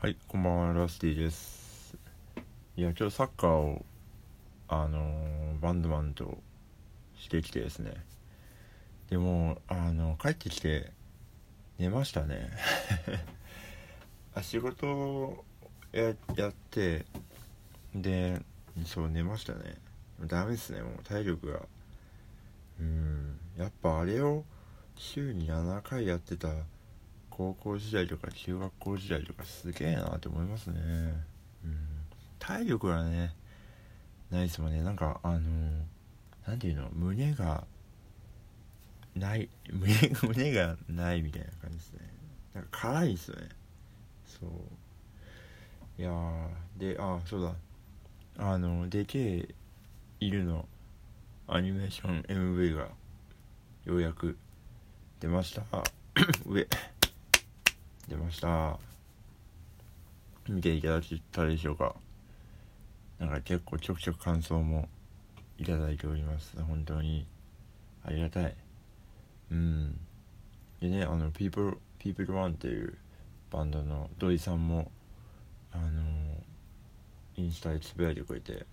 [0.00, 1.98] はい、こんばんは、ラスティです。
[2.76, 3.84] いや、今日サッカーを、
[4.68, 6.38] あのーバンドマンと
[7.16, 7.94] してきてですね。
[9.10, 10.92] でも、あの、帰ってきて、
[11.80, 12.48] 寝ましたね。
[14.36, 15.44] あ仕事を
[15.90, 16.14] やっ
[16.70, 17.04] て、
[17.92, 18.40] で、
[18.84, 19.78] そう、寝ましたね。
[20.26, 21.62] ダメですね、もう体力が。
[22.78, 24.44] うん、やっぱあれを
[24.94, 26.50] 週に7回やってた
[27.38, 30.74] 高校時代とか中学校時代とかすげえなって思いますね。
[31.64, 31.78] うん。
[32.40, 33.32] 体力がね
[34.28, 34.82] ないですもんね。
[34.82, 35.40] なんかあの
[36.48, 36.88] なんていうの？
[36.90, 37.62] 胸が
[39.14, 42.00] ない 胸胸がないみたいな感じですね。
[42.54, 43.48] なんか辛いですよね。
[44.26, 44.50] そう。
[45.96, 47.54] いやーであそうだ。
[48.38, 49.48] あのでけえ
[50.18, 50.66] 犬の
[51.46, 52.88] アニメーション MV が
[53.84, 54.36] ようやく
[55.20, 55.62] 出ました。
[56.44, 56.66] 上
[58.08, 58.78] 出ました。
[60.48, 61.94] 見ていただけたでしょうか。
[63.18, 64.88] なんか結構ちょくちょく感想も
[65.58, 66.56] いただいております。
[66.62, 67.26] 本当に。
[68.04, 68.56] ありがたい。
[69.50, 69.98] うん。
[70.80, 72.96] でねあの People, People One っていう
[73.50, 74.90] バンドの土井さんも
[75.72, 76.02] あの
[77.36, 78.64] インスタでつぶやいてくれて。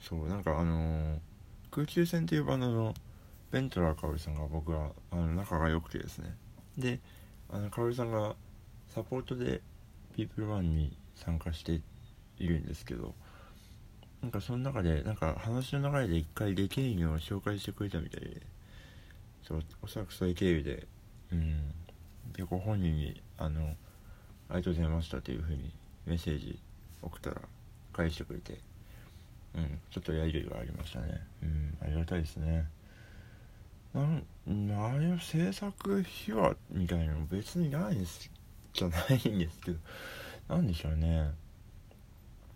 [0.00, 1.18] そうなんかあの
[1.70, 2.92] 空中戦っていうバンドの
[3.50, 6.36] ベントラー香織さんが僕はあの仲が良くてですね。
[6.76, 7.00] で
[7.50, 8.34] あの香織さんが
[8.88, 9.60] サポートで
[10.16, 11.80] People1 に参加して
[12.38, 13.14] いるんですけど
[14.22, 18.40] なんかその中でなんか話の流れで一回レケインを紹介してくれたみたいで
[19.46, 20.86] そうおそらくそういう経由で
[21.32, 21.72] うん
[22.32, 23.76] でご本人にあの
[24.48, 25.72] 「ありがとうございました」というふうに
[26.06, 26.58] メッセージ
[27.02, 27.42] 送ったら
[27.92, 28.58] 返してくれて
[29.54, 31.20] うんちょっとやり取りがありましたね。
[31.42, 32.68] うんありがたいですね。
[33.94, 39.78] なんあれの制作秘話みたいなの別にないんじゃないんですけど
[40.48, 41.30] なんでしょうね。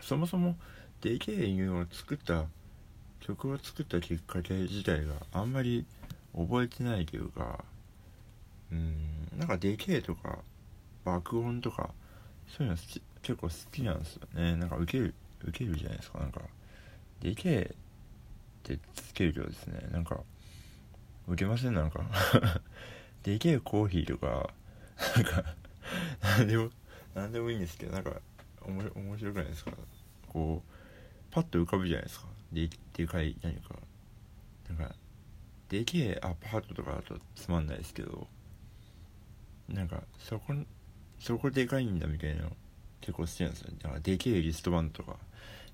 [0.00, 0.56] そもそも
[1.00, 2.44] でけえ犬を作った
[3.20, 5.84] 曲を作ったきっかけ自体があんまり
[6.36, 7.64] 覚えてないというか
[8.70, 10.38] うんなんかでけえとか
[11.04, 11.90] 爆音とか
[12.48, 14.56] そういうの好き結構好きなんですよね。
[14.56, 15.14] なんかウケる
[15.44, 16.20] ウケるじゃないですか。
[16.20, 16.42] なんか
[17.20, 20.20] でけえってつけるとですねなんか
[21.26, 22.04] ウケませんなんか。
[23.22, 24.52] でけえコーヒーとか
[25.16, 25.54] なんか
[26.22, 26.70] 何でも
[27.14, 28.20] 何でもいいんですけどなんか
[28.60, 28.82] 面
[29.18, 29.72] 白くないですか？
[30.28, 32.26] こうパッと浮かぶじゃないですか。
[32.52, 33.76] ででかい何か。
[34.68, 34.94] なんか
[35.68, 38.28] でけえアパートとかだとつまんないですけど
[39.68, 40.54] なんかそこ
[41.18, 42.44] そこでかいんだみたいな
[43.00, 43.72] 結構好きなんですよ。
[43.82, 45.18] だからでけえリストバンドとか。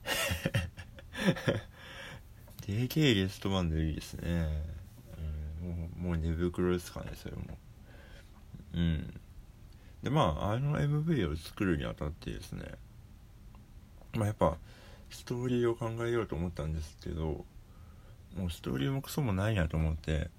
[2.66, 4.79] でけえリストバンドいいですね。
[5.96, 7.42] もう寝袋ですかねそれも。
[8.74, 9.20] うん。
[10.02, 12.62] でまああの MV を作るにあたってですね
[14.14, 14.56] まあやっぱ
[15.10, 17.44] ストーリーを考えようと思ったんですけど
[18.36, 20.30] もうストーリーもクソもないなと思って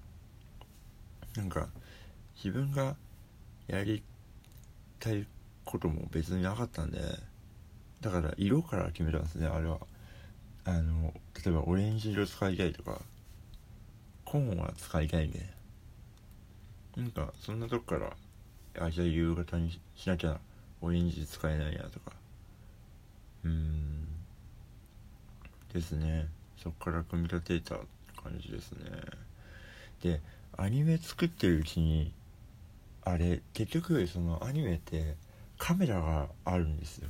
[1.36, 1.68] なんか
[2.36, 2.96] 自分が
[3.68, 4.02] やり
[4.98, 5.26] たい
[5.64, 7.00] ことも別になかったんで
[8.00, 9.78] だから色から決めたんですねあれは。
[10.64, 11.12] あの
[11.44, 13.00] 例えばオレンジ色使いたいとか。
[14.32, 15.42] コーンは使いたいみたい
[16.96, 18.16] なんかそんなとこから
[18.82, 20.40] あじゃあ夕方にしなきゃ
[20.80, 22.12] オレンジ使えないなとか。
[23.44, 24.06] うん。
[25.74, 26.28] ですね。
[26.56, 27.74] そっから組み立てた
[28.22, 28.78] 感じですね。
[30.02, 30.22] で
[30.56, 32.14] アニメ作ってるうちに
[33.04, 35.14] あれ結局そのアニメって
[35.58, 37.08] カメラがあるんですよ。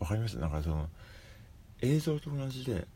[0.00, 0.36] わかります？
[0.38, 0.88] なんかその
[1.80, 2.88] 映像と同じで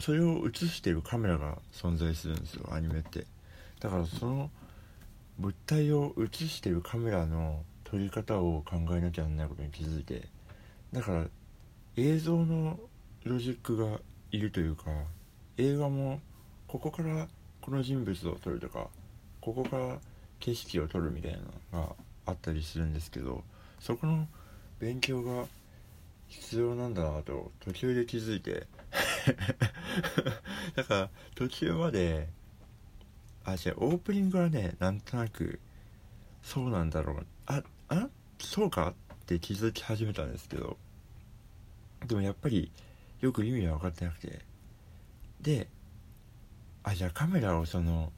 [0.00, 3.26] それを映しているカメラが存在するんですよアニメって。
[3.80, 4.50] だからその
[5.38, 10.28] 物体を映しているカメラの撮り方を考えなきゃならないことに気づいて。
[10.92, 11.24] だから
[11.96, 12.78] 映像の
[13.24, 13.98] ロジックが
[14.30, 14.84] いるというか
[15.56, 16.20] 映画も
[16.66, 17.28] ここから
[17.60, 18.86] この人物を撮るとか
[19.40, 19.98] ここから
[20.40, 21.38] 景色を撮るみたいな
[21.78, 21.92] のが
[22.26, 23.42] あったりするんですけど
[23.80, 24.26] そこの
[24.78, 25.44] 勉強が
[26.28, 28.66] 必要なんだなと途中で気づいて
[30.74, 32.28] だから途中まで
[33.44, 35.60] あじゃあオープニングはねなんとなく
[36.42, 38.08] そうなんだろうああ
[38.38, 40.76] そうかって気づき始めたんですけど。
[42.06, 42.70] でもやっぱり
[43.20, 44.40] よく意味は分かってなくて。
[45.40, 45.68] で
[46.82, 48.12] あじゃあカメラをその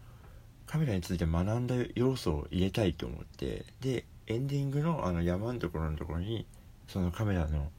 [0.66, 3.64] カメラについて学んだ要素を入れたいと思って。
[3.80, 6.46] でエンディングのあの山のところのところに
[6.86, 7.70] そのカメラの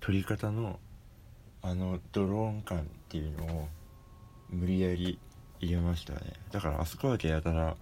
[0.00, 0.78] 撮り方の
[1.62, 3.68] あのドローン感っていうのを
[4.50, 5.18] 無理やり
[5.60, 6.20] 入れましたね。
[6.50, 7.76] だからあそこだけやたら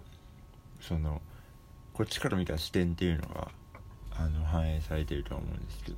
[0.79, 1.21] その
[1.93, 3.49] こっちから見た視点っていうのが
[4.15, 5.97] あの反映されてると思うんですけど。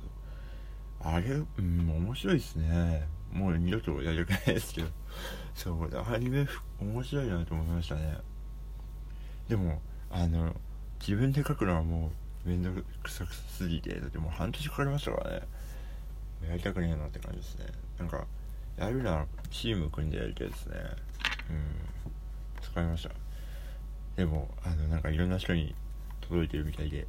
[1.06, 1.26] あれ
[1.58, 3.06] うん面白いですね。
[3.30, 4.88] もう二度とやりたくないですけど。
[5.54, 6.46] そうアニメ
[6.80, 8.16] 面白いなと思いましたね。
[9.48, 10.56] でもあの
[11.00, 12.10] 自分で書くのはも
[12.46, 15.48] う面倒くさくすぎてだってもう半年かかりましたからね。
[16.48, 17.66] やりたくねえなって感じですね。
[17.98, 18.26] なんか
[18.76, 20.76] やるならチーム組んでやりたいですね。
[21.50, 22.62] うん。
[22.62, 23.10] 使いました。
[24.16, 25.74] でもあのなんかいろんな人に
[26.20, 27.06] 届いてるみたいで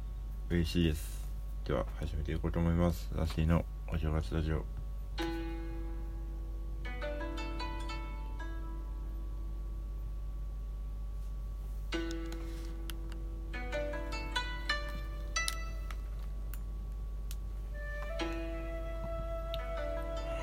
[0.50, 1.26] 嬉しいです。
[1.64, 3.10] では始めていこうと思います。
[3.16, 4.75] ラッシーのお正月ラジオ。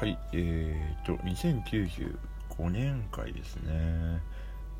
[0.04, 4.22] はいえーと2095年回ですね。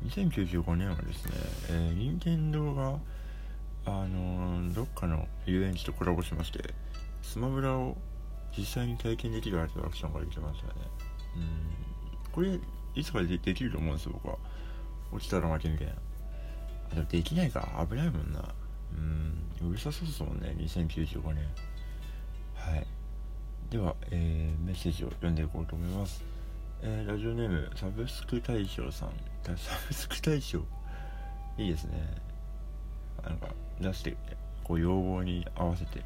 [0.04, 1.32] 2095年はですね、
[1.70, 2.98] えー、任天堂が
[3.86, 6.74] あのー、どっかの遊園地とコラボしまして
[7.22, 7.96] スマブラを
[8.54, 10.72] 実際に体験できるアトラクションができましたね。
[11.36, 12.30] うん。
[12.30, 12.60] これ
[12.94, 14.36] いつかでできると思うんですよ僕は。
[15.10, 15.94] 落ちたら負けみたいな
[16.92, 17.86] あでもできないか。
[17.90, 18.44] 危ないもんな。
[18.92, 19.70] うん。
[19.70, 21.48] うるさそうですもんね2095年。
[22.56, 22.86] はい。
[23.74, 26.22] では、えー、メッセージを読んでいこうと思います、
[26.80, 29.08] えー、ラジオネームサブスク大将さん。
[29.42, 29.52] サ
[29.88, 30.60] ブスク大将。
[31.58, 32.22] いいですね。
[33.24, 33.48] なんか
[33.80, 34.16] 出して
[34.62, 36.04] こう要望に合わせて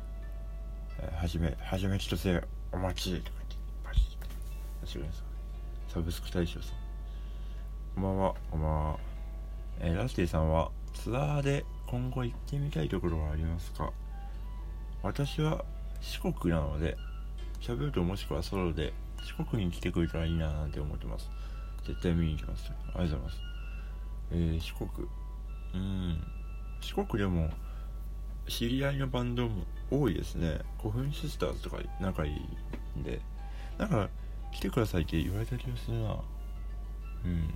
[0.99, 2.43] 「えー、はじめはじめ一つ
[2.73, 3.93] お待ち」とか言ってパ
[4.87, 5.11] シッて
[5.93, 6.73] サブスク大将さん。
[7.97, 8.35] こんばんは。
[8.50, 8.99] こんばんは、
[9.81, 13.93] えー、ラスティさんはツアーで今後行ってみたいところはありますか？
[15.03, 15.67] 私は
[16.00, 16.97] 四国なので
[17.60, 21.31] 喋るともしくはソロで四国に来てくれたらいいななんて思ってます。
[21.87, 22.70] 絶対見に行きます。
[22.70, 23.40] ありがとうございます。
[24.32, 25.08] えー、四国。
[25.75, 26.22] うん。
[26.81, 27.50] 四国でも
[28.46, 30.60] 知り合いのバンドも多いですね。
[30.78, 33.20] 古墳シスターズとか仲いいんで。
[33.78, 34.08] なんか
[34.52, 36.16] 来てくださいって言われた気がするな。
[37.25, 37.55] うん。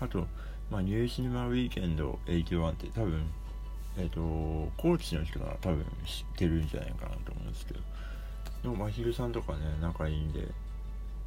[0.00, 0.26] あと
[0.70, 3.26] まあニューシネマウィーケンド81って多分
[3.96, 7.80] えっ、ー、と高知の人なら多分知ってるんじゃないかなと思うんですけど。
[8.64, 10.48] でもまひるさんとかね仲いいんで。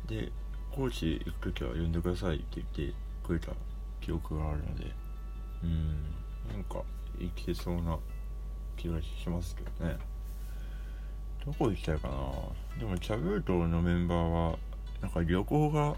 [0.07, 0.31] で
[0.71, 3.51] 高知行く時は呼んでくださいって言ってくれた
[4.01, 4.91] 記憶があるので。
[5.63, 6.01] うん
[6.51, 6.81] なんか
[7.19, 7.97] 生きてそうな
[8.75, 9.97] 気がしますけどね。
[11.45, 12.15] どこ行きたいかな。
[12.79, 14.57] でもチャブートのメンバーは
[15.01, 15.95] なんか旅行が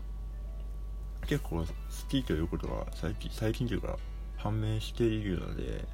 [1.25, 1.65] 結構好
[2.09, 3.97] きということが最近最近というか
[4.35, 5.87] 判明しているので。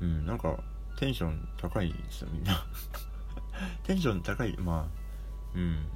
[0.00, 0.58] うんなんか
[0.96, 2.64] テンション高いんですよみんな。
[3.84, 4.98] テンション高いまあ
[5.54, 5.86] うん。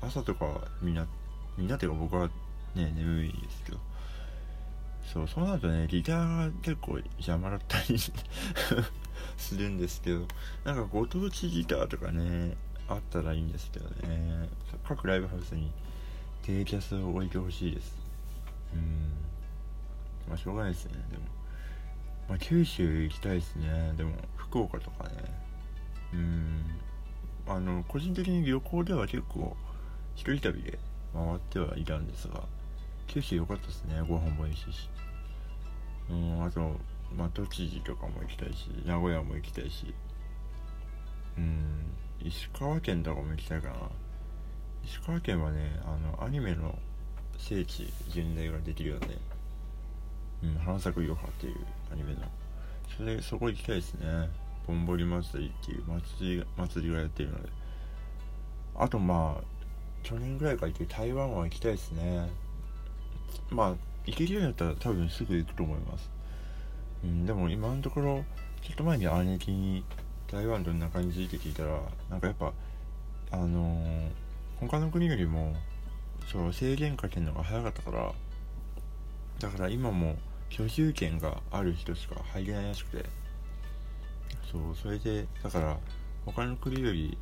[0.00, 1.06] 朝とかみんな
[1.56, 2.28] みんなっていうか僕は
[2.74, 3.78] ね眠いですけど。
[5.04, 7.98] そうそうなるとねギターが結構邪魔だったり
[9.36, 10.26] するんですけど。
[10.64, 12.56] なんかご当地ギターとかね
[12.88, 14.48] あったらいいんですけどね。
[14.84, 15.70] 各ライブハウスに
[16.42, 17.96] 低キャスを置いてほしいです。
[18.74, 19.12] うん。
[20.28, 21.24] まあしょうがないですねでも。
[22.28, 23.92] まあ九州行きたいですね。
[23.96, 25.10] でも福岡とかね。
[26.14, 26.64] うん。
[27.46, 29.56] あの個人的に旅行では結構
[30.14, 30.78] 一人旅で
[31.12, 32.42] 回ってはいたんですが
[33.06, 34.00] 九州良かったですね。
[34.08, 34.70] ご飯も美味し。
[34.70, 34.88] いし
[36.10, 36.76] うんあと
[37.16, 39.94] まあ栃木とかも行きたいし名古屋も行きたいし。
[41.36, 43.74] うん石川県とかも行きたいかな。
[44.84, 46.78] 石川県はねあのアニメの
[47.38, 49.18] 聖地巡礼ができるよね。
[50.44, 51.56] うん花咲くよはっていう
[51.92, 52.20] アニメの。
[52.96, 54.28] それそこ行きたいですね。
[54.66, 57.62] ぼんぼり祭りっていう祭り祭りがやってるので。
[58.74, 59.44] あとまあ
[60.02, 62.30] 去年ぐらいから行って台湾は行きたいですね。
[63.50, 63.74] まあ
[64.06, 66.10] 行けるようになったら多分すぐ行くと思います。
[67.04, 68.24] うんでも今のところ
[68.62, 69.84] ちょっと前に姉貴に
[70.30, 72.52] 台湾どんな感じって聞いたらなんかやっぱ
[73.30, 74.10] あのー、
[74.60, 75.54] 他の国よりも
[76.30, 78.12] そう制限かけるのが早かったから
[79.40, 80.16] だから今も
[80.48, 83.21] 居住権がある人しか入れないらしくて。
[84.50, 85.78] そうそれでだから
[86.24, 87.16] 他の国より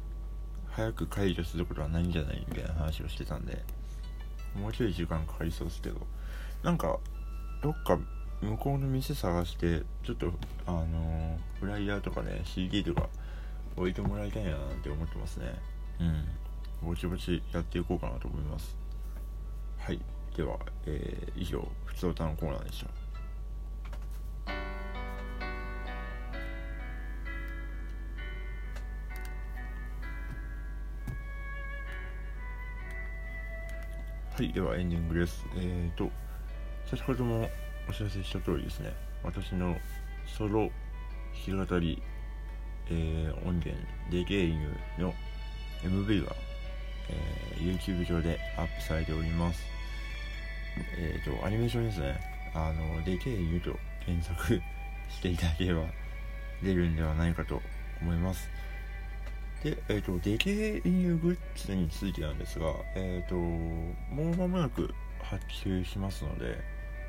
[0.68, 3.62] 早く解除することはないんじゃないみたいな話をしてたんで
[4.54, 5.96] もうちょい時間かかりそうですけど
[6.62, 6.98] なんか
[7.62, 7.98] どっか
[8.40, 10.32] 向こうの店探してちょっと
[10.66, 13.08] あのー、フライヤーとかね CD とか
[13.76, 15.54] 置いてもらいたいななんて思ってますね。
[16.00, 16.24] うん。
[16.82, 18.76] ぼちぼちやっていこうかなと思います。
[19.78, 20.00] はい。
[20.36, 22.99] では、えー、以上普通歌のコーナーでした。
[34.40, 35.44] はい、ではエンディングです。
[35.54, 36.10] えーと、
[36.86, 37.46] 先ほども
[37.86, 38.90] お知らせした通りですね、
[39.22, 39.76] 私の
[40.26, 40.70] ソロ
[41.46, 42.02] 弾き語り、
[42.88, 43.70] えー、音源
[44.10, 45.14] でゲームの
[45.82, 46.34] MV が、
[47.10, 49.60] えー、YouTube 上でアップされております。
[50.96, 52.18] えっ、ー、とアニメーションですね。
[52.54, 54.54] あのでけえ犬と検索
[55.10, 55.82] していただければ
[56.62, 57.60] 出るんではないかと
[58.00, 58.48] 思います。
[59.62, 66.58] で、えっ、ー、と、デケ犬グッズについてなんですが、えっ、ー、と、もう間もなく発注しますので、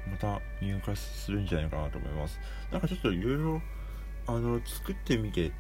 [0.10, 2.40] また入荷するんじゃないかなと思います。
[2.72, 3.62] なんかちょっといろいろ、
[4.28, 5.52] あの、作ってみて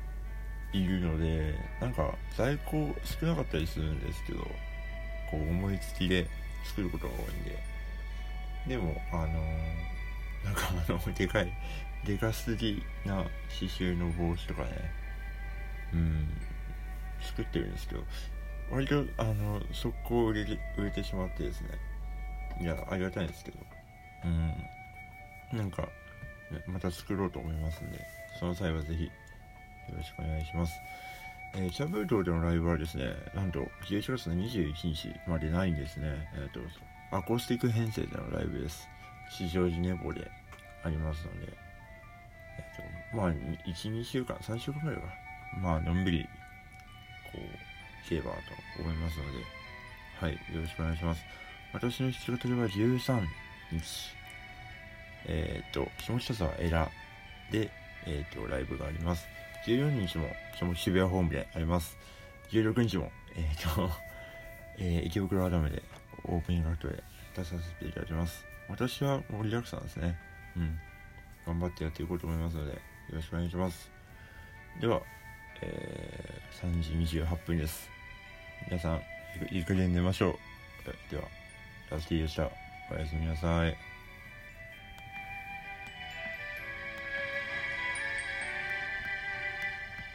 [0.73, 4.39] いるので、なんか在庫少なかったりするんですけど、
[5.29, 6.27] こう思いつきで
[6.65, 7.57] 作ることが多いんで、
[8.67, 11.53] でも、あのー、なんかあの、 でかい、
[12.05, 13.15] でかすぎな
[13.59, 14.91] 刺繍の帽子とかね、
[15.93, 16.27] うん、
[17.21, 18.03] 作ってるんですけど
[18.71, 21.69] 割とあの速攻売れ売れてしまってですね
[22.61, 23.57] いやありがたいんですけど
[24.25, 24.27] う
[25.55, 25.87] んなんか
[26.67, 27.99] また作ろうと思いますんで
[28.39, 29.09] その際はぜひよ
[29.97, 30.73] ろしくお願いします
[31.53, 33.59] えー、キャブートでのライブはですね、なんと
[33.89, 36.29] 11月の21日までないんですね。
[36.33, 36.61] えっ、ー、と、
[37.11, 38.87] アコースティック編成でのライブです。
[39.29, 40.31] 市場時ネボで
[40.83, 41.51] ありますので、
[42.57, 45.07] えっ、ー、と、まあ、1、2週間、3週間ぐらいか。
[45.61, 46.25] まあ、のんびり
[47.31, 48.37] こう、けばと
[48.81, 49.39] 思いますので、
[50.19, 51.23] はい、よろしくお願いします。
[51.73, 53.21] 私の7月は13
[53.71, 54.21] 日、
[55.25, 56.89] えっ、ー、と、下北沢エラ
[57.51, 57.71] で、
[58.05, 59.25] えっ、ー、と、ライブがあります。
[59.65, 61.97] 14日も、下渋谷ホームであります。
[62.51, 63.89] 16日も、えっ、ー、と、
[64.79, 65.81] えー、池袋アダムで
[66.25, 67.03] オープニングアクトで
[67.35, 68.45] 出させていただきます。
[68.67, 70.17] 私は盛りだくさんですね。
[70.57, 70.79] うん。
[71.45, 72.79] 頑張ってやっていこうと思いますので、よ
[73.13, 73.91] ろしくお願いします。
[74.79, 75.01] では、
[75.61, 77.89] えー、3時28分です。
[78.67, 79.01] 皆さん、
[79.51, 80.35] いい加減寝ましょう。
[81.11, 81.23] では、
[81.89, 82.49] ラスティでした。
[82.91, 83.90] おやすみなさい。